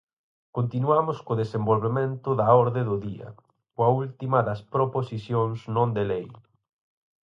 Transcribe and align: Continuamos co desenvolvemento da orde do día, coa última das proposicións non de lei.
Continuamos 0.57 1.17
co 1.25 1.39
desenvolvemento 1.41 2.29
da 2.39 2.47
orde 2.63 2.81
do 2.89 2.95
día, 3.07 3.29
coa 3.73 3.89
última 4.03 4.39
das 4.47 4.61
proposicións 4.73 5.57
non 5.75 5.89
de 5.97 6.03
lei. 6.11 6.27